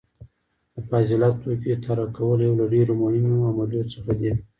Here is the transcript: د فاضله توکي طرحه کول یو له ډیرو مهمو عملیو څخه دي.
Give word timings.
د 0.73 0.75
فاضله 0.89 1.29
توکي 1.41 1.73
طرحه 1.85 2.07
کول 2.17 2.39
یو 2.45 2.53
له 2.59 2.65
ډیرو 2.73 2.93
مهمو 3.03 3.47
عملیو 3.49 3.89
څخه 3.93 4.11
دي. 4.19 4.31